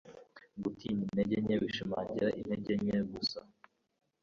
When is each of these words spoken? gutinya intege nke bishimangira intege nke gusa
gutinya 0.61 1.03
intege 1.07 1.35
nke 1.43 1.55
bishimangira 1.61 2.27
intege 2.39 2.73
nke 2.83 2.97
gusa 3.11 3.39